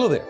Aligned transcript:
Hello 0.00 0.08
there. 0.08 0.24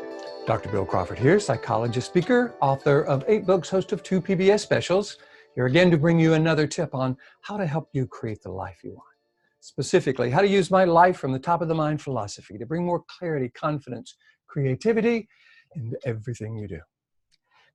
Dr. 0.49 0.69
Bill 0.69 0.85
Crawford 0.85 1.21
here, 1.21 1.39
psychologist, 1.39 2.09
speaker, 2.09 2.57
author 2.61 3.03
of 3.03 3.23
eight 3.29 3.47
books, 3.47 3.71
host 3.71 3.93
of 3.93 4.03
two 4.03 4.21
PBS 4.21 4.59
specials. 4.59 5.17
Here 5.55 5.67
again 5.67 5.93
to 5.93 5.97
bring 5.97 6.19
you 6.19 6.35
another 6.35 6.67
tip 6.67 6.93
on 6.93 7.17
how 7.43 7.57
to 7.57 7.65
help 7.65 7.89
you 7.93 8.05
create 8.09 8.43
the 8.43 8.51
life 8.51 8.79
you 8.83 8.91
want. 8.91 9.15
Specifically, 9.61 10.29
how 10.29 10.41
to 10.41 10.49
use 10.49 10.73
my 10.73 10.83
life 10.83 11.19
from 11.19 11.31
the 11.31 11.39
top 11.39 11.63
of 11.63 11.69
the 11.69 11.75
mind 11.77 12.03
philosophy 12.03 12.59
to 12.59 12.67
bring 12.67 12.85
more 12.85 13.05
clarity, 13.07 13.49
confidence, 13.49 14.17
creativity 14.49 15.29
into 15.77 15.97
everything 16.05 16.57
you 16.57 16.67
do. 16.67 16.81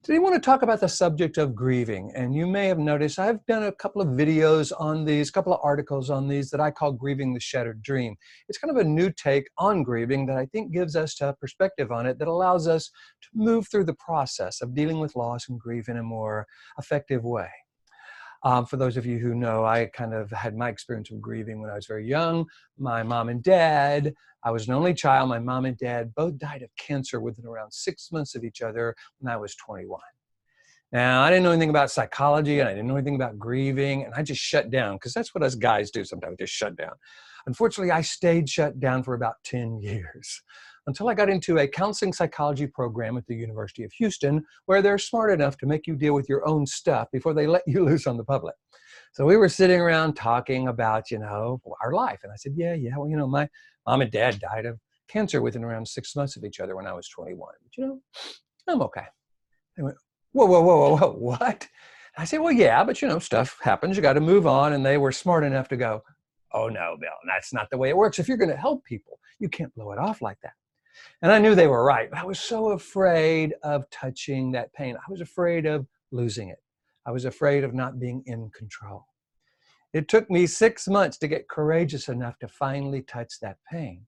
Today 0.06 0.18
I 0.18 0.20
want 0.20 0.36
to 0.36 0.40
talk 0.40 0.62
about 0.62 0.82
the 0.82 0.88
subject 0.88 1.40
of 1.40 1.56
grieving. 1.56 2.12
And 2.14 2.36
you 2.36 2.46
may 2.46 2.68
have 2.68 2.78
noticed 2.78 3.18
I've 3.18 3.44
done 3.48 3.64
a 3.64 3.72
couple 3.72 4.04
of 4.04 4.10
videos 4.10 4.72
on 4.78 5.04
these, 5.04 5.30
a 5.30 5.32
couple 5.32 5.52
of 5.52 5.60
articles 5.64 6.12
on 6.12 6.28
these 6.28 6.52
that 6.52 6.60
I 6.60 6.70
call 6.70 6.92
Grieving 6.92 7.34
the 7.34 7.40
Shattered 7.40 7.82
Dream. 7.82 8.16
It's 8.48 8.60
kind 8.60 8.70
of 8.70 8.78
a 8.78 8.88
new 8.88 9.12
take 9.12 9.48
on 9.58 9.82
grieving 9.82 10.28
that 10.28 10.38
I 10.38 10.46
think 10.46 10.72
gives 10.72 10.96
us 10.96 11.20
a 11.22 11.34
perspective 11.34 11.92
on 11.92 12.06
it 12.06 12.20
that 12.20 12.28
allows 12.28 12.68
us 12.68 12.92
to 13.24 13.30
move 13.34 13.68
through 13.68 13.86
the 13.86 13.96
process 13.96 14.62
of 14.62 14.76
dealing 14.76 15.00
with 15.00 15.16
loss 15.16 15.50
and 15.50 15.60
grief 15.60 15.90
in 15.90 15.98
a 15.98 16.04
more 16.04 16.46
effective 16.78 17.24
way. 17.24 17.50
Um, 18.46 18.68
for 18.68 18.78
those 18.78 18.96
of 18.96 19.08
you 19.08 19.18
who 19.18 19.34
know, 19.34 19.66
I 19.66 19.88
kind 19.88 20.14
of 20.14 20.30
had 20.30 20.56
my 20.56 20.70
experience 20.70 21.10
of 21.10 21.20
grieving 21.20 21.60
when 21.60 21.72
I 21.72 21.76
was 21.76 21.88
very 21.88 22.08
young. 22.08 22.46
My 22.78 23.02
mom 23.02 23.30
and 23.30 23.42
dad, 23.42 24.14
I 24.44 24.52
was 24.52 24.68
an 24.68 24.76
only 24.76 24.94
child. 24.94 25.30
My 25.30 25.40
mom 25.40 25.66
and 25.66 25.76
dad 25.76 26.14
both 26.14 26.38
died 26.38 26.62
of 26.62 26.70
cancer 26.78 27.20
within 27.20 27.48
around 27.48 27.74
six 27.74 28.12
months 28.12 28.36
of 28.36 28.44
each 28.44 28.62
other 28.62 28.96
when 29.18 29.34
I 29.34 29.38
was 29.38 29.56
21. 29.56 30.00
Now, 30.92 31.24
I 31.24 31.32
didn't 31.32 31.44
know 31.44 31.52
anything 31.52 31.72
about 31.72 31.90
psychology 31.90 32.60
and 32.60 32.70
I 32.70 32.74
didn't 32.74 32.88
know 32.88 32.98
anything 32.98 33.16
about 33.16 33.40
grieving, 33.40 34.04
and 34.04 34.14
I 34.14 34.22
just 34.22 34.42
shut 34.42 34.70
down 34.70 34.98
because 34.98 35.14
that's 35.14 35.34
what 35.34 35.44
us 35.44 35.56
guys 35.56 35.90
do 35.90 36.06
sometimes, 36.06 36.38
just 36.38 36.54
shut 36.54 36.76
down. 36.76 36.94
Unfortunately, 37.48 37.92
I 37.92 38.02
stayed 38.02 38.48
shut 38.48 38.80
down 38.80 39.02
for 39.02 39.16
about 39.16 39.38
10 39.44 39.80
years 39.82 40.44
until 40.88 41.10
I 41.10 41.14
got 41.14 41.30
into 41.30 41.58
a 41.58 41.68
counseling 41.68 42.14
psychology 42.14 42.68
program 42.68 43.18
at 43.18 43.26
the 43.28 43.36
University 43.36 43.84
of 43.84 43.92
Houston 43.94 44.44
where 44.66 44.82
they're 44.82 44.98
smart 44.98 45.32
enough 45.32 45.58
to 45.58 45.66
make 45.66 45.88
you 45.88 45.96
deal 45.96 46.14
with 46.14 46.30
your 46.30 46.48
own 46.48 46.66
stuff 46.66 47.08
before 47.12 47.34
they 47.34 47.48
let 47.48 47.64
you 47.68 47.84
loose 47.86 48.08
on 48.08 48.18
the 48.18 48.24
public. 48.24 48.56
So 49.14 49.26
we 49.26 49.38
were 49.38 49.50
sitting 49.50 49.80
around 49.80 50.16
talking 50.16 50.68
about, 50.68 51.10
you 51.10 51.20
know, 51.20 51.62
our 51.82 51.94
life. 51.94 52.20
And 52.24 52.32
I 52.32 52.36
said, 52.36 52.54
yeah, 52.56 52.74
yeah, 52.74 52.92
well, 52.98 53.10
you 53.10 53.18
know, 53.18 53.28
my 53.28 53.48
mom 53.88 54.02
and 54.02 54.12
dad 54.12 54.40
died 54.40 54.66
of 54.66 54.80
cancer 55.08 55.42
within 55.42 55.64
around 55.64 55.88
six 55.88 56.16
months 56.16 56.36
of 56.36 56.44
each 56.44 56.60
other 56.60 56.76
when 56.76 56.88
I 56.88 56.94
was 56.94 57.08
21. 57.10 57.40
But, 57.64 57.78
you 57.78 57.86
know, 57.86 58.00
I'm 58.68 58.82
okay. 58.84 59.06
They 59.78 59.84
went, 59.84 59.98
whoa, 60.34 60.46
whoa, 60.46 60.62
whoa, 60.62 60.78
whoa, 60.78 60.98
whoa, 60.98 61.12
what? 61.14 61.68
I 62.18 62.26
said, 62.26 62.40
well, 62.40 62.52
yeah, 62.52 62.84
but 62.84 63.02
you 63.02 63.08
know, 63.08 63.20
stuff 63.20 63.58
happens. 63.62 63.96
You 63.96 64.02
got 64.02 64.14
to 64.14 64.22
move 64.22 64.48
on. 64.48 64.74
And 64.74 64.86
they 64.86 64.98
were 64.98 65.12
smart 65.12 65.44
enough 65.44 65.68
to 65.70 65.78
go, 65.78 66.02
oh 66.54 66.70
no, 66.70 66.96
Bill, 67.00 67.10
that's 67.28 67.54
not 67.54 67.70
the 67.70 67.78
way 67.78 67.90
it 67.90 67.98
works. 67.98 68.20
If 68.20 68.28
you're 68.28 68.38
going 68.38 68.50
to 68.50 68.56
help 68.56 68.84
people, 68.86 69.20
you 69.40 69.50
can't 69.50 69.74
blow 69.76 69.92
it 69.92 70.00
off 70.00 70.22
like 70.22 70.38
that. 70.44 70.54
And 71.22 71.32
I 71.32 71.40
knew 71.40 71.56
they 71.56 71.68
were 71.68 71.84
right. 71.84 72.10
I 72.14 72.26
was 72.26 72.40
so 72.40 72.72
afraid 72.72 73.54
of 73.64 73.90
touching 73.90 74.52
that 74.52 74.74
pain. 74.74 74.96
I 74.96 75.12
was 75.12 75.22
afraid 75.22 75.66
of 75.66 75.88
losing 76.12 76.50
it. 76.50 76.60
I 77.06 77.12
was 77.12 77.26
afraid 77.26 77.64
of 77.64 77.74
not 77.74 78.00
being 78.00 78.24
in 78.26 78.50
control. 78.52 79.06
It 79.94 80.08
took 80.08 80.30
me 80.30 80.48
six 80.48 80.88
months 80.88 81.18
to 81.20 81.28
get 81.28 81.48
courageous 81.48 82.10
enough 82.10 82.38
to 82.40 82.48
finally 82.48 83.02
touch 83.02 83.40
that 83.42 83.58
pain. 83.72 84.06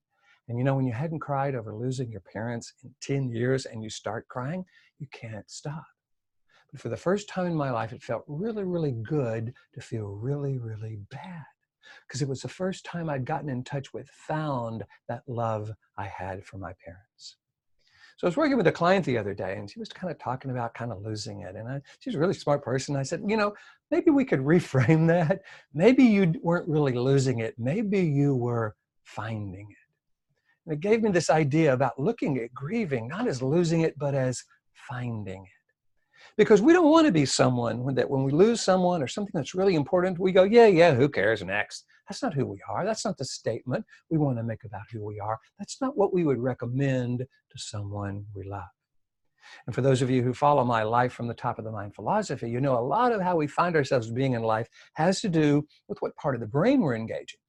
And 0.48 0.58
you 0.58 0.64
know, 0.64 0.74
when 0.74 0.86
you 0.86 0.92
hadn't 0.92 1.20
cried 1.20 1.54
over 1.54 1.74
losing 1.74 2.10
your 2.10 2.22
parents 2.32 2.72
in 2.82 2.94
10 3.02 3.30
years 3.30 3.66
and 3.66 3.82
you 3.82 3.90
start 3.90 4.28
crying, 4.28 4.64
you 4.98 5.06
can't 5.12 5.50
stop. 5.50 5.84
But 6.72 6.80
for 6.80 6.88
the 6.88 6.96
first 6.96 7.28
time 7.28 7.46
in 7.46 7.54
my 7.54 7.70
life, 7.70 7.92
it 7.92 8.02
felt 8.02 8.24
really, 8.26 8.64
really 8.64 8.92
good 8.92 9.54
to 9.74 9.80
feel 9.80 10.08
really, 10.08 10.58
really 10.58 10.98
bad 11.10 11.44
because 12.06 12.22
it 12.22 12.28
was 12.28 12.42
the 12.42 12.48
first 12.48 12.84
time 12.84 13.08
I'd 13.08 13.24
gotten 13.24 13.48
in 13.48 13.64
touch 13.64 13.92
with, 13.92 14.08
found 14.08 14.84
that 15.08 15.22
love 15.26 15.72
I 15.96 16.06
had 16.06 16.44
for 16.44 16.58
my 16.58 16.72
parents. 16.84 17.36
So 18.16 18.26
I 18.26 18.30
was 18.30 18.36
working 18.36 18.56
with 18.56 18.66
a 18.66 18.72
client 18.72 19.04
the 19.04 19.16
other 19.16 19.32
day 19.32 19.56
and 19.56 19.70
she 19.70 19.78
was 19.78 19.90
kind 19.90 20.10
of 20.10 20.18
talking 20.18 20.50
about 20.50 20.74
kind 20.74 20.90
of 20.90 21.02
losing 21.02 21.42
it. 21.42 21.54
And 21.54 21.68
I, 21.68 21.80
she's 22.00 22.16
a 22.16 22.18
really 22.18 22.34
smart 22.34 22.64
person. 22.64 22.96
I 22.96 23.04
said, 23.04 23.22
you 23.26 23.36
know, 23.36 23.54
maybe 23.92 24.10
we 24.10 24.24
could 24.24 24.40
reframe 24.54 25.06
that. 25.06 25.42
Maybe 25.72 26.02
you 26.02 26.34
weren't 26.42 26.68
really 26.68 26.94
losing 26.94 27.38
it. 27.38 27.54
Maybe 27.58 28.00
you 28.00 28.34
were 28.34 28.74
finding 29.04 29.68
it. 29.70 29.76
And 30.66 30.74
it 30.74 30.80
gave 30.80 31.02
me 31.02 31.10
this 31.10 31.30
idea 31.30 31.72
about 31.72 31.98
looking 31.98 32.38
at 32.38 32.52
grieving, 32.52 33.06
not 33.06 33.28
as 33.28 33.40
losing 33.40 33.82
it, 33.82 33.96
but 33.98 34.14
as 34.14 34.42
finding 34.74 35.44
it 35.44 35.57
because 36.38 36.62
we 36.62 36.72
don't 36.72 36.90
want 36.90 37.04
to 37.04 37.12
be 37.12 37.26
someone 37.26 37.94
that 37.96 38.08
when 38.08 38.22
we 38.22 38.30
lose 38.30 38.60
someone 38.60 39.02
or 39.02 39.08
something 39.08 39.32
that's 39.34 39.56
really 39.56 39.74
important, 39.74 40.20
we 40.20 40.30
go, 40.30 40.44
yeah, 40.44 40.66
yeah, 40.66 40.94
who 40.94 41.08
cares 41.08 41.42
next? 41.42 41.84
That's 42.08 42.22
not 42.22 42.32
who 42.32 42.46
we 42.46 42.60
are. 42.70 42.86
That's 42.86 43.04
not 43.04 43.18
the 43.18 43.24
statement 43.24 43.84
we 44.08 44.18
want 44.18 44.38
to 44.38 44.44
make 44.44 44.62
about 44.64 44.84
who 44.92 45.04
we 45.04 45.18
are. 45.18 45.36
That's 45.58 45.80
not 45.80 45.98
what 45.98 46.14
we 46.14 46.24
would 46.24 46.38
recommend 46.38 47.18
to 47.18 47.58
someone 47.58 48.24
we 48.34 48.44
love. 48.44 48.62
And 49.66 49.74
for 49.74 49.82
those 49.82 50.00
of 50.00 50.10
you 50.10 50.22
who 50.22 50.32
follow 50.32 50.64
my 50.64 50.84
life 50.84 51.12
from 51.12 51.26
the 51.26 51.34
top 51.34 51.58
of 51.58 51.64
the 51.64 51.72
mind 51.72 51.96
philosophy, 51.96 52.48
you 52.48 52.60
know 52.60 52.78
a 52.78 52.86
lot 52.86 53.12
of 53.12 53.20
how 53.20 53.34
we 53.34 53.48
find 53.48 53.74
ourselves 53.74 54.08
being 54.08 54.34
in 54.34 54.42
life 54.42 54.68
has 54.94 55.20
to 55.22 55.28
do 55.28 55.66
with 55.88 56.00
what 56.00 56.14
part 56.16 56.36
of 56.36 56.40
the 56.40 56.46
brain 56.46 56.80
we're 56.80 56.94
engaging. 56.94 57.40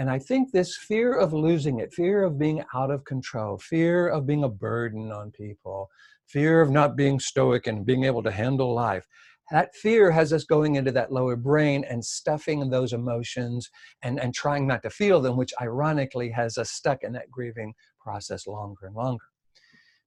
And 0.00 0.08
I 0.08 0.18
think 0.18 0.50
this 0.50 0.78
fear 0.78 1.12
of 1.12 1.34
losing 1.34 1.80
it, 1.80 1.92
fear 1.92 2.22
of 2.22 2.38
being 2.38 2.64
out 2.74 2.90
of 2.90 3.04
control, 3.04 3.58
fear 3.58 4.08
of 4.08 4.24
being 4.24 4.44
a 4.44 4.48
burden 4.48 5.12
on 5.12 5.30
people, 5.30 5.90
fear 6.26 6.62
of 6.62 6.70
not 6.70 6.96
being 6.96 7.20
stoic 7.20 7.66
and 7.66 7.84
being 7.84 8.04
able 8.04 8.22
to 8.22 8.30
handle 8.30 8.72
life. 8.72 9.06
That 9.50 9.74
fear 9.74 10.10
has 10.10 10.32
us 10.32 10.44
going 10.44 10.76
into 10.76 10.90
that 10.92 11.12
lower 11.12 11.36
brain 11.36 11.84
and 11.84 12.02
stuffing 12.02 12.70
those 12.70 12.94
emotions 12.94 13.68
and, 14.00 14.18
and 14.18 14.32
trying 14.32 14.66
not 14.66 14.82
to 14.84 14.90
feel 14.90 15.20
them, 15.20 15.36
which 15.36 15.52
ironically 15.60 16.30
has 16.30 16.56
us 16.56 16.70
stuck 16.70 17.02
in 17.02 17.12
that 17.12 17.30
grieving 17.30 17.74
process 18.00 18.46
longer 18.46 18.86
and 18.86 18.96
longer. 18.96 19.26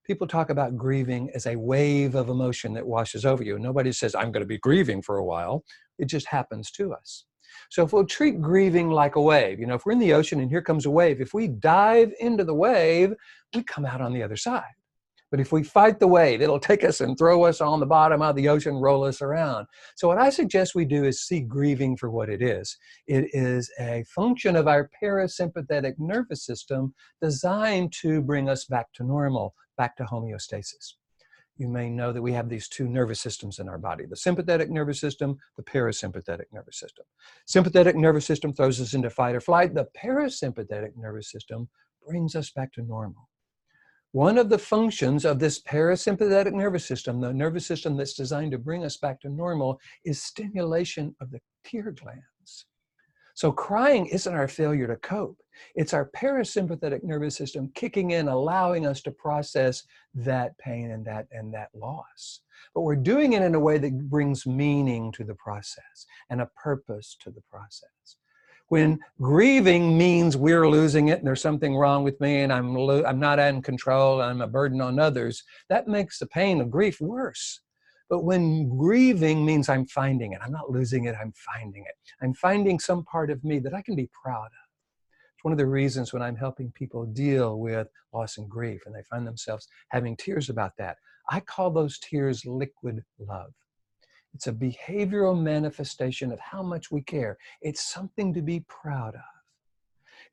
People 0.07 0.25
talk 0.25 0.49
about 0.49 0.75
grieving 0.75 1.29
as 1.35 1.45
a 1.45 1.55
wave 1.55 2.15
of 2.15 2.29
emotion 2.29 2.73
that 2.73 2.87
washes 2.87 3.27
over 3.27 3.43
you. 3.43 3.59
Nobody 3.59 3.91
says, 3.91 4.15
I'm 4.15 4.31
going 4.31 4.41
to 4.41 4.47
be 4.47 4.57
grieving 4.57 5.03
for 5.03 5.17
a 5.17 5.23
while. 5.23 5.63
It 5.99 6.05
just 6.05 6.25
happens 6.25 6.71
to 6.71 6.93
us. 6.93 7.25
So 7.69 7.84
if 7.84 7.94
we'll 7.94 8.06
treat 8.06 8.41
grieving 8.41 8.90
like 8.90 9.16
a 9.16 9.22
wave, 9.22 9.59
you 9.59 9.66
know, 9.66 9.75
if 9.75 9.86
we're 9.86 9.94
in 9.94 10.00
the 10.00 10.14
ocean 10.14 10.40
and 10.40 10.50
here 10.50 10.62
comes 10.62 10.86
a 10.86 10.91
wave, 10.91 11.22
if 11.22 11.34
we 11.34 11.47
dive 11.47 12.12
into 12.19 12.44
the 12.44 12.53
wave, 12.53 13.14
we 13.56 13.64
come 13.64 13.86
out 13.86 14.02
on 14.02 14.14
the 14.14 14.24
other 14.24 14.38
side. 14.38 14.74
But 15.34 15.40
if 15.40 15.52
we 15.52 15.64
fight 15.64 16.00
the 16.00 16.06
wave, 16.06 16.44
it'll 16.44 16.59
take 16.59 16.84
us 16.84 17.02
and 17.02 17.18
throw 17.18 17.46
us 17.46 17.59
on 17.59 17.80
the 17.80 17.88
bottom 17.88 18.22
of 18.22 18.36
the 18.36 18.47
ocean, 18.50 18.75
roll 18.75 19.03
us 19.03 19.19
around. 19.19 19.66
So 19.96 20.08
what 20.08 20.19
I 20.19 20.30
suggest 20.30 20.75
we 20.75 20.86
do 20.86 21.06
is 21.06 21.24
see 21.24 21.40
grieving 21.40 21.97
for 21.97 22.12
what 22.12 22.30
it 22.30 22.44
is. 22.44 22.78
It 23.08 23.25
is 23.34 23.72
a 23.80 24.03
function 24.08 24.56
of 24.56 24.68
our 24.68 24.91
parasympathetic 25.02 25.96
nervous 25.97 26.46
system 26.46 26.94
designed 27.20 27.94
to 28.02 28.22
bring 28.22 28.47
us 28.47 28.66
back 28.66 28.94
to 28.94 29.03
normal, 29.03 29.56
back 29.75 29.97
to 29.97 30.03
homeostasis. 30.03 30.94
You 31.58 31.68
may 31.68 31.90
know 31.90 32.12
that 32.12 32.22
we 32.22 32.34
have 32.34 32.50
these 32.50 32.68
two 32.68 32.88
nervous 32.88 33.22
systems 33.22 33.59
in 33.59 33.69
our 33.69 33.78
body, 33.78 34.06
the 34.06 34.16
sympathetic 34.16 34.72
nervous 34.72 35.00
system, 35.00 35.38
the 35.56 35.64
parasympathetic 35.64 36.46
nervous 36.52 36.80
system. 36.80 37.06
Sympathetic 37.46 37.96
nervous 37.96 38.25
system 38.25 38.53
throws 38.53 38.81
us 38.81 38.96
into 38.96 39.09
fight 39.09 39.36
or 39.36 39.41
flight. 39.41 39.75
The 39.75 39.88
parasympathetic 39.96 40.97
nervous 40.97 41.30
system 41.30 41.69
brings 42.06 42.36
us 42.36 42.50
back 42.50 42.74
to 42.74 42.81
normal. 42.81 43.30
One 44.14 44.38
of 44.38 44.50
the 44.50 44.59
functions 44.59 45.25
of 45.25 45.40
this 45.40 45.62
parasympathetic 45.62 46.53
nervous 46.53 46.86
system, 46.86 47.19
the 47.19 47.34
nervous 47.34 47.66
system 47.66 47.97
that's 47.97 48.14
designed 48.14 48.52
to 48.52 48.59
bring 48.59 48.84
us 48.84 48.97
back 48.97 49.20
to 49.22 49.30
normal, 49.30 49.80
is 50.06 50.22
stimulation 50.22 51.16
of 51.22 51.31
the 51.31 51.40
tear 51.64 51.91
glands. 51.91 52.24
So 53.33 53.51
crying 53.51 54.05
isn't 54.07 54.33
our 54.33 54.47
failure 54.47 54.88
to 54.88 54.95
cope. 54.97 55.38
It's 55.75 55.94
our 55.94 56.09
parasympathetic 56.16 57.03
nervous 57.03 57.35
system 57.35 57.71
kicking 57.75 58.11
in, 58.11 58.27
allowing 58.27 58.85
us 58.85 59.01
to 59.03 59.11
process 59.11 59.83
that 60.16 60.57
pain 60.57 60.91
and 60.91 61.05
that, 61.05 61.27
and 61.31 61.53
that 61.53 61.69
loss. 61.73 62.41
But 62.73 62.81
we're 62.81 62.96
doing 62.96 63.34
it 63.34 63.41
in 63.41 63.55
a 63.55 63.59
way 63.59 63.78
that 63.78 64.09
brings 64.09 64.46
meaning 64.46 65.11
to 65.13 65.23
the 65.23 65.35
process 65.35 66.05
and 66.29 66.41
a 66.41 66.49
purpose 66.61 67.16
to 67.22 67.31
the 67.31 67.41
process. 67.49 68.17
When 68.69 68.99
grieving 69.22 69.97
means 69.97 70.37
we're 70.37 70.69
losing 70.69 71.09
it 71.09 71.19
and 71.19 71.28
there's 71.28 71.41
something 71.41 71.75
wrong 71.75 72.03
with 72.03 72.19
me 72.19 72.41
and 72.41 72.52
I'm, 72.52 72.75
I'm 73.05 73.19
not 73.19 73.37
in 73.37 73.61
control, 73.61 74.22
I'm 74.22 74.41
a 74.41 74.47
burden 74.47 74.81
on 74.81 74.99
others, 74.99 75.43
that 75.69 75.87
makes 75.87 76.17
the 76.17 76.28
pain 76.28 76.61
of 76.61 76.72
grief 76.72 76.99
worse. 76.99 77.59
But 78.13 78.25
when 78.25 78.69
grieving 78.69 79.43
means 79.43 79.69
I'm 79.69 79.87
finding 79.87 80.33
it, 80.33 80.39
I'm 80.43 80.51
not 80.51 80.69
losing 80.69 81.05
it, 81.05 81.15
I'm 81.19 81.33
finding 81.33 81.81
it. 81.81 81.95
I'm 82.21 82.35
finding 82.35 82.77
some 82.77 83.03
part 83.05 83.31
of 83.31 83.43
me 83.43 83.57
that 83.57 83.73
I 83.73 83.81
can 83.81 83.95
be 83.95 84.07
proud 84.13 84.45
of. 84.45 84.69
It's 85.33 85.43
one 85.43 85.51
of 85.51 85.57
the 85.57 85.65
reasons 85.65 86.13
when 86.13 86.21
I'm 86.21 86.35
helping 86.35 86.71
people 86.73 87.07
deal 87.07 87.59
with 87.59 87.87
loss 88.13 88.37
and 88.37 88.47
grief 88.47 88.83
and 88.85 88.93
they 88.93 89.01
find 89.09 89.25
themselves 89.25 89.67
having 89.89 90.15
tears 90.15 90.51
about 90.51 90.73
that, 90.77 90.97
I 91.27 91.39
call 91.39 91.71
those 91.71 91.97
tears 91.97 92.45
liquid 92.45 93.03
love. 93.17 93.51
It's 94.35 94.45
a 94.45 94.53
behavioral 94.53 95.41
manifestation 95.41 96.31
of 96.31 96.39
how 96.39 96.61
much 96.61 96.91
we 96.91 97.01
care. 97.01 97.39
It's 97.63 97.83
something 97.83 98.31
to 98.35 98.43
be 98.43 98.63
proud 98.69 99.15
of. 99.15 99.33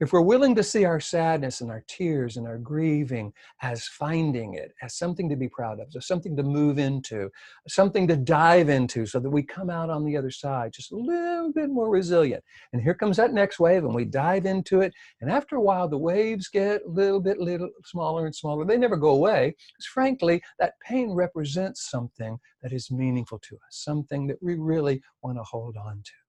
If 0.00 0.14
we're 0.14 0.22
willing 0.22 0.54
to 0.54 0.62
see 0.62 0.86
our 0.86 0.98
sadness 0.98 1.60
and 1.60 1.70
our 1.70 1.84
tears 1.86 2.38
and 2.38 2.46
our 2.46 2.56
grieving 2.56 3.32
as 3.60 3.86
finding 3.86 4.54
it, 4.54 4.72
as 4.82 4.96
something 4.96 5.28
to 5.28 5.36
be 5.36 5.48
proud 5.48 5.78
of, 5.78 5.88
as 5.94 6.06
something 6.06 6.34
to 6.36 6.42
move 6.42 6.78
into, 6.78 7.30
something 7.68 8.08
to 8.08 8.16
dive 8.16 8.70
into 8.70 9.04
so 9.04 9.20
that 9.20 9.28
we 9.28 9.42
come 9.42 9.68
out 9.68 9.90
on 9.90 10.04
the 10.04 10.16
other 10.16 10.30
side 10.30 10.72
just 10.72 10.92
a 10.92 10.96
little 10.96 11.52
bit 11.52 11.68
more 11.68 11.90
resilient. 11.90 12.42
And 12.72 12.80
here 12.80 12.94
comes 12.94 13.18
that 13.18 13.34
next 13.34 13.60
wave 13.60 13.84
and 13.84 13.94
we 13.94 14.06
dive 14.06 14.46
into 14.46 14.80
it. 14.80 14.94
And 15.20 15.30
after 15.30 15.56
a 15.56 15.62
while, 15.62 15.86
the 15.86 15.98
waves 15.98 16.48
get 16.48 16.82
a 16.86 16.88
little 16.88 17.20
bit 17.20 17.38
little 17.38 17.68
smaller 17.84 18.24
and 18.24 18.34
smaller. 18.34 18.64
They 18.64 18.78
never 18.78 18.96
go 18.96 19.10
away 19.10 19.54
because 19.72 19.86
frankly, 19.86 20.42
that 20.58 20.74
pain 20.80 21.12
represents 21.12 21.90
something 21.90 22.38
that 22.62 22.72
is 22.72 22.90
meaningful 22.90 23.38
to 23.38 23.56
us, 23.56 23.60
something 23.70 24.26
that 24.28 24.42
we 24.42 24.54
really 24.54 25.02
want 25.22 25.36
to 25.36 25.42
hold 25.42 25.76
on 25.76 26.02
to. 26.04 26.19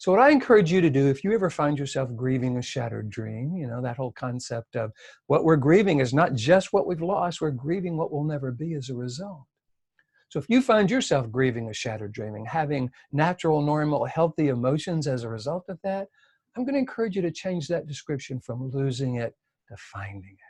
So 0.00 0.10
what 0.10 0.20
I 0.22 0.30
encourage 0.30 0.72
you 0.72 0.80
to 0.80 0.88
do, 0.88 1.08
if 1.08 1.22
you 1.22 1.34
ever 1.34 1.50
find 1.50 1.78
yourself 1.78 2.16
grieving 2.16 2.56
a 2.56 2.62
shattered 2.62 3.10
dream, 3.10 3.54
you 3.54 3.66
know, 3.66 3.82
that 3.82 3.98
whole 3.98 4.12
concept 4.12 4.74
of 4.74 4.92
what 5.26 5.44
we're 5.44 5.56
grieving 5.56 6.00
is 6.00 6.14
not 6.14 6.32
just 6.32 6.72
what 6.72 6.86
we've 6.86 7.02
lost, 7.02 7.42
we're 7.42 7.50
grieving 7.50 7.98
what 7.98 8.10
will 8.10 8.24
never 8.24 8.50
be 8.50 8.72
as 8.72 8.88
a 8.88 8.94
result. 8.94 9.42
So 10.30 10.38
if 10.38 10.46
you 10.48 10.62
find 10.62 10.90
yourself 10.90 11.30
grieving 11.30 11.68
a 11.68 11.74
shattered 11.74 12.12
dreaming, 12.12 12.46
having 12.46 12.90
natural, 13.12 13.60
normal, 13.60 14.06
healthy 14.06 14.48
emotions 14.48 15.06
as 15.06 15.24
a 15.24 15.28
result 15.28 15.66
of 15.68 15.78
that, 15.84 16.08
I'm 16.56 16.64
going 16.64 16.76
to 16.76 16.80
encourage 16.80 17.14
you 17.14 17.20
to 17.20 17.30
change 17.30 17.68
that 17.68 17.86
description 17.86 18.40
from 18.40 18.70
losing 18.70 19.16
it 19.16 19.34
to 19.68 19.76
finding 19.76 20.32
it 20.32 20.49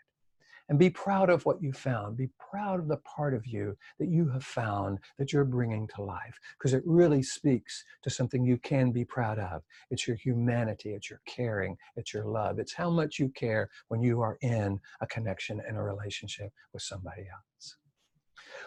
and 0.71 0.79
be 0.79 0.89
proud 0.89 1.29
of 1.29 1.45
what 1.45 1.61
you 1.63 1.73
found. 1.73 2.17
Be 2.17 2.31
proud 2.39 2.79
of 2.79 2.89
the 2.89 2.97
part 2.99 3.35
of 3.35 3.45
you 3.45 3.77
that 3.99 4.09
you 4.09 4.29
have 4.31 4.45
found 4.45 4.99
that 5.19 5.33
you're 5.33 5.45
bringing 5.45 5.89
to 5.97 6.03
life 6.03 6.39
because 6.59 6.73
it 6.73 6.83
really 6.87 7.23
speaks 7.23 7.85
to 8.03 8.09
something 8.11 8.45
you 8.45 8.57
can 8.57 8.93
be 8.93 9.05
proud 9.05 9.41
of. 9.41 9.63
It's 9.91 10.07
your 10.07 10.17
humanity, 10.17 10.95
it's 10.95 11.11
your 11.11 11.21
caring, 11.27 11.77
it's 11.97 12.15
your 12.15 12.25
love. 12.25 12.61
It's 12.61 12.73
how 12.73 12.89
much 12.89 13.19
you 13.19 13.29
care 13.31 13.69
when 13.89 14.01
you 14.01 14.21
are 14.21 14.39
in 14.43 14.81
a 15.01 15.07
connection 15.09 15.61
and 15.67 15.77
a 15.77 15.83
relationship 15.83 16.53
with 16.73 16.83
somebody 16.83 17.23
else. 17.23 17.77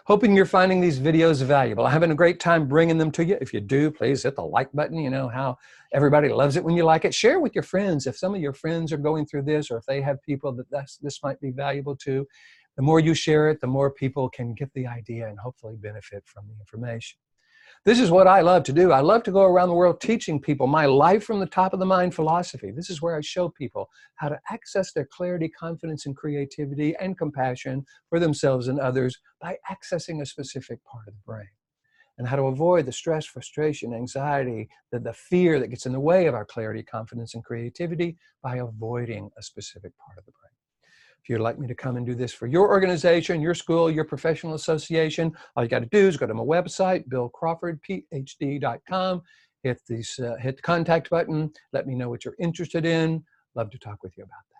Hoping 0.05 0.35
you're 0.35 0.45
finding 0.45 0.81
these 0.81 0.99
videos 0.99 1.41
valuable. 1.41 1.85
I'm 1.85 1.93
having 1.93 2.11
a 2.11 2.15
great 2.15 2.39
time 2.39 2.67
bringing 2.67 2.97
them 2.97 3.11
to 3.11 3.23
you. 3.23 3.37
If 3.39 3.53
you 3.53 3.61
do, 3.61 3.89
please 3.89 4.23
hit 4.23 4.35
the 4.35 4.43
like 4.43 4.71
button. 4.73 4.97
You 4.97 5.09
know 5.09 5.29
how 5.29 5.57
everybody 5.93 6.27
loves 6.27 6.57
it 6.57 6.63
when 6.63 6.75
you 6.75 6.83
like 6.83 7.05
it. 7.05 7.13
Share 7.13 7.39
with 7.39 7.55
your 7.55 7.63
friends. 7.63 8.05
If 8.05 8.17
some 8.17 8.35
of 8.35 8.41
your 8.41 8.53
friends 8.53 8.91
are 8.91 8.97
going 8.97 9.25
through 9.25 9.43
this 9.43 9.71
or 9.71 9.77
if 9.77 9.85
they 9.85 10.01
have 10.01 10.21
people 10.21 10.51
that 10.53 10.69
this 11.01 11.19
might 11.23 11.39
be 11.39 11.51
valuable 11.51 11.95
to, 11.97 12.27
the 12.75 12.81
more 12.81 12.99
you 12.99 13.13
share 13.13 13.49
it, 13.49 13.61
the 13.61 13.67
more 13.67 13.91
people 13.91 14.29
can 14.29 14.53
get 14.55 14.73
the 14.73 14.87
idea 14.87 15.29
and 15.29 15.39
hopefully 15.39 15.75
benefit 15.77 16.23
from 16.25 16.47
the 16.47 16.55
information. 16.59 17.19
This 17.85 17.99
is 17.99 18.09
what 18.09 18.27
I 18.27 18.39
love 18.39 18.63
to 18.63 18.71
do. 18.71 18.93
I 18.93 19.01
love 19.01 19.23
to 19.23 19.31
go 19.31 19.43
around 19.43 19.67
the 19.67 19.75
world 19.75 19.99
teaching 19.99 20.39
people 20.39 20.67
my 20.67 20.85
life 20.85 21.25
from 21.25 21.41
the 21.41 21.45
top 21.45 21.73
of 21.73 21.79
the 21.79 21.85
mind 21.85 22.15
philosophy. 22.15 22.71
This 22.71 22.89
is 22.89 23.01
where 23.01 23.17
I 23.17 23.19
show 23.19 23.49
people 23.49 23.89
how 24.15 24.29
to 24.29 24.39
access 24.49 24.93
their 24.93 25.05
clarity, 25.05 25.49
confidence, 25.49 26.05
and 26.05 26.15
creativity 26.15 26.95
and 27.01 27.17
compassion 27.17 27.85
for 28.07 28.19
themselves 28.19 28.69
and 28.69 28.79
others 28.79 29.19
by 29.41 29.57
accessing 29.69 30.21
a 30.21 30.25
specific 30.25 30.81
part 30.85 31.09
of 31.09 31.13
the 31.13 31.19
brain 31.25 31.49
and 32.17 32.25
how 32.25 32.37
to 32.37 32.43
avoid 32.43 32.85
the 32.85 32.91
stress, 32.93 33.25
frustration, 33.25 33.93
anxiety, 33.93 34.69
the, 34.93 34.99
the 34.99 35.11
fear 35.11 35.59
that 35.59 35.67
gets 35.67 35.85
in 35.85 35.91
the 35.91 35.99
way 35.99 36.27
of 36.27 36.35
our 36.35 36.45
clarity, 36.45 36.83
confidence, 36.83 37.33
and 37.33 37.43
creativity 37.43 38.15
by 38.41 38.57
avoiding 38.57 39.29
a 39.37 39.43
specific 39.43 39.91
part 39.97 40.17
of 40.17 40.25
the 40.25 40.31
brain. 40.31 40.52
If 41.23 41.29
you'd 41.29 41.39
like 41.39 41.57
me 41.57 41.67
to 41.67 41.75
come 41.75 41.95
and 41.95 42.05
do 42.05 42.15
this 42.15 42.33
for 42.33 42.47
your 42.47 42.67
organization, 42.67 43.39
your 43.39 43.55
school, 43.55 43.89
your 43.89 44.03
professional 44.03 44.55
association, 44.55 45.31
all 45.55 45.63
you 45.63 45.69
got 45.69 45.79
to 45.79 45.85
do 45.85 46.05
is 46.05 46.17
go 46.17 46.27
to 46.27 46.33
my 46.33 46.43
website, 46.43 47.07
billcrawfordphd.com, 47.07 49.21
hit, 49.63 49.79
these, 49.87 50.19
uh, 50.19 50.35
hit 50.41 50.57
the 50.57 50.61
contact 50.61 51.09
button, 51.09 51.49
let 51.71 51.87
me 51.87 51.95
know 51.95 52.09
what 52.09 52.25
you're 52.25 52.35
interested 52.39 52.85
in. 52.85 53.23
Love 53.55 53.69
to 53.69 53.77
talk 53.77 54.03
with 54.03 54.17
you 54.17 54.25
about 54.25 54.41
that. 54.49 54.53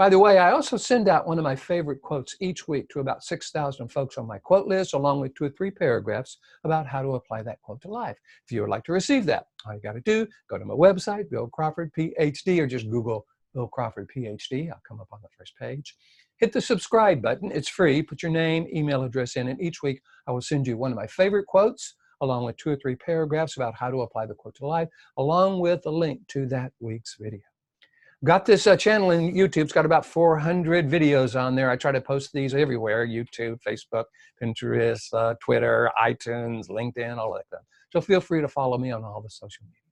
By 0.00 0.08
the 0.08 0.18
way, 0.18 0.38
I 0.38 0.52
also 0.52 0.76
send 0.76 1.08
out 1.08 1.26
one 1.26 1.38
of 1.38 1.44
my 1.44 1.56
favorite 1.56 2.02
quotes 2.02 2.36
each 2.40 2.68
week 2.68 2.88
to 2.90 3.00
about 3.00 3.24
6,000 3.24 3.88
folks 3.88 4.16
on 4.16 4.28
my 4.28 4.38
quote 4.38 4.68
list, 4.68 4.94
along 4.94 5.20
with 5.20 5.34
two 5.34 5.44
or 5.44 5.50
three 5.50 5.72
paragraphs 5.72 6.38
about 6.62 6.86
how 6.86 7.02
to 7.02 7.16
apply 7.16 7.42
that 7.42 7.60
quote 7.62 7.80
to 7.82 7.88
life. 7.88 8.16
If 8.46 8.52
you 8.52 8.60
would 8.60 8.70
like 8.70 8.84
to 8.84 8.92
receive 8.92 9.26
that, 9.26 9.46
all 9.66 9.74
you 9.74 9.80
got 9.80 9.94
to 9.94 10.00
do, 10.02 10.28
go 10.48 10.56
to 10.56 10.64
my 10.64 10.72
website, 10.72 11.28
Bill 11.28 11.48
Crawford, 11.48 11.90
PhD, 11.98 12.60
or 12.60 12.68
just 12.68 12.88
Google 12.88 13.26
Bill 13.54 13.68
Crawford, 13.68 14.08
PhD. 14.14 14.70
I'll 14.70 14.82
come 14.86 15.00
up 15.00 15.08
on 15.12 15.20
the 15.22 15.28
first 15.36 15.54
page. 15.58 15.94
Hit 16.38 16.52
the 16.52 16.60
subscribe 16.60 17.20
button. 17.20 17.50
It's 17.52 17.68
free. 17.68 18.02
Put 18.02 18.22
your 18.22 18.32
name, 18.32 18.66
email 18.74 19.02
address 19.02 19.36
in, 19.36 19.48
and 19.48 19.60
each 19.60 19.82
week 19.82 20.00
I 20.26 20.32
will 20.32 20.40
send 20.40 20.66
you 20.66 20.76
one 20.76 20.90
of 20.90 20.96
my 20.96 21.06
favorite 21.06 21.46
quotes, 21.46 21.94
along 22.20 22.44
with 22.44 22.56
two 22.56 22.70
or 22.70 22.76
three 22.76 22.96
paragraphs 22.96 23.56
about 23.56 23.74
how 23.74 23.90
to 23.90 24.02
apply 24.02 24.26
the 24.26 24.34
quote 24.34 24.54
to 24.56 24.66
life, 24.66 24.88
along 25.16 25.60
with 25.60 25.84
a 25.86 25.90
link 25.90 26.20
to 26.28 26.46
that 26.46 26.72
week's 26.80 27.16
video. 27.18 27.40
Got 28.22 28.44
this 28.44 28.66
uh, 28.66 28.76
channel 28.76 29.12
in 29.12 29.32
YouTube. 29.32 29.62
It's 29.62 29.72
got 29.72 29.86
about 29.86 30.04
400 30.04 30.90
videos 30.90 31.40
on 31.40 31.54
there. 31.54 31.70
I 31.70 31.76
try 31.76 31.90
to 31.90 32.02
post 32.02 32.34
these 32.34 32.54
everywhere, 32.54 33.06
YouTube, 33.06 33.58
Facebook, 33.66 34.04
Pinterest, 34.42 35.12
uh, 35.14 35.34
Twitter, 35.42 35.90
iTunes, 35.98 36.68
LinkedIn, 36.68 37.16
all 37.16 37.32
that 37.32 37.46
stuff. 37.46 37.62
So 37.90 38.02
feel 38.02 38.20
free 38.20 38.42
to 38.42 38.48
follow 38.48 38.76
me 38.76 38.90
on 38.90 39.04
all 39.04 39.22
the 39.22 39.30
social 39.30 39.64
media. 39.64 39.89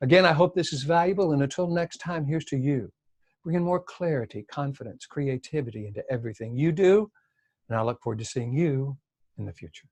Again, 0.00 0.26
I 0.26 0.32
hope 0.32 0.54
this 0.54 0.72
is 0.72 0.82
valuable, 0.82 1.32
and 1.32 1.42
until 1.42 1.68
next 1.68 1.98
time, 1.98 2.26
here's 2.26 2.44
to 2.46 2.56
you. 2.56 2.92
Bringing 3.42 3.62
more 3.62 3.80
clarity, 3.80 4.44
confidence, 4.50 5.06
creativity 5.06 5.86
into 5.86 6.02
everything 6.10 6.56
you 6.56 6.72
do, 6.72 7.10
and 7.68 7.78
I 7.78 7.82
look 7.82 8.02
forward 8.02 8.18
to 8.18 8.24
seeing 8.24 8.52
you 8.52 8.96
in 9.38 9.44
the 9.46 9.52
future. 9.52 9.88